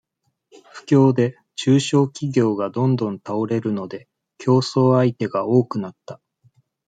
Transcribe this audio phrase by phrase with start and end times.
[0.87, 4.07] 不況で、中小企業がどんどん倒れるので、
[4.39, 6.19] 競争相手が多くなった。